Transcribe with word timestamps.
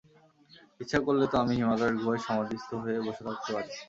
ইচ্ছা 0.81 0.99
করলে 1.05 1.25
তো 1.31 1.35
আমি 1.43 1.53
হিমালয়ের 1.59 1.95
গুহায় 2.01 2.21
সমাধিস্থ 2.25 2.69
হয়ে 2.83 2.97
বসে 3.05 3.23
থাকতে 3.27 3.49
পারি। 3.55 3.71